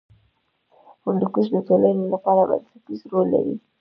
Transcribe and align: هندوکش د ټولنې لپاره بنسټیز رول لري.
هندوکش 1.03 1.45
د 1.51 1.57
ټولنې 1.67 2.05
لپاره 2.13 2.41
بنسټیز 2.49 3.01
رول 3.11 3.27
لري. 3.33 3.55